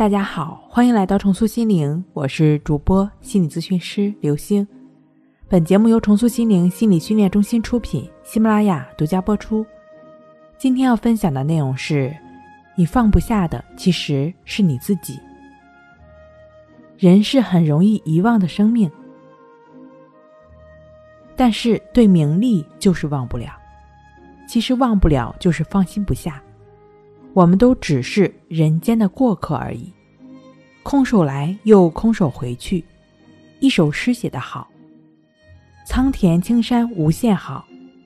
[0.00, 4.66] 大家好，欢迎来到重塑心灵，我是主播心理咨询师刘星。
[5.46, 9.62] 本节目由重塑心灵心理训练中心出品，喜马拉雅独家播出。
[10.56, 12.16] 今天要分享的内容是：
[12.74, 15.20] 你放不下的其实是你自己。
[16.96, 18.90] 人是很容易遗忘的生命，
[21.36, 23.52] 但是对名利就是忘不了。
[24.48, 26.42] 其实忘不了就是放心不下。
[27.32, 29.92] 我们都只是人间的过客而已，
[30.82, 32.84] 空手来又空手回去。
[33.60, 34.68] 一首诗写得好
[35.86, 37.64] ：“苍田青山无限好，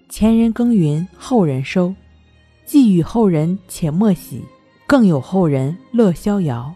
[0.09, 1.95] 前人耕耘后人收。
[2.67, 4.43] 寄予后人且莫喜，
[4.87, 6.75] 更有后人乐逍遥。”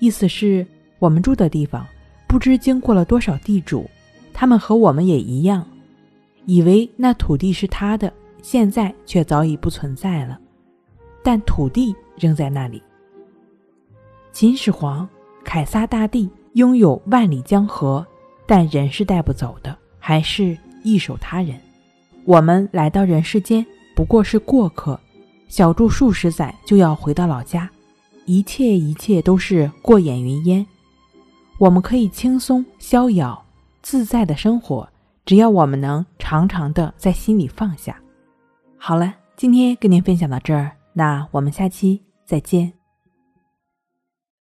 [0.00, 0.66] 意思是，
[0.98, 1.86] 我们住的地方
[2.26, 3.88] 不知经过了多少地主，
[4.32, 5.66] 他们和我们也一样，
[6.46, 8.12] 以为那土地是他的，
[8.42, 10.38] 现在却早已不存在了。
[11.24, 12.80] 但土地仍在那里。
[14.30, 15.08] 秦始皇、
[15.42, 18.06] 凯撒大帝拥有万里江河，
[18.46, 21.58] 但人是带不走的，还是易手他人。
[22.24, 23.64] 我们来到人世间
[23.96, 25.00] 不过是过客，
[25.48, 27.70] 小住数十载就要回到老家，
[28.26, 30.66] 一切一切都是过眼云烟。
[31.58, 33.42] 我们可以轻松逍遥
[33.80, 34.88] 自在的生活，
[35.24, 37.98] 只要我们能常常的在心里放下。
[38.76, 40.72] 好了，今天跟您分享到这儿。
[40.94, 42.83] 那我们下期再见。